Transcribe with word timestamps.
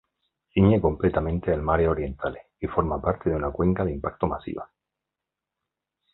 Ciñe 0.51 0.81
completamente 0.81 1.53
al 1.53 1.61
Mare 1.61 1.87
Orientale, 1.87 2.47
y 2.59 2.65
forma 2.65 2.99
parte 2.99 3.29
de 3.29 3.35
una 3.35 3.51
cuenca 3.51 3.85
de 3.85 3.91
impacto 3.91 4.25
masiva. 4.25 4.67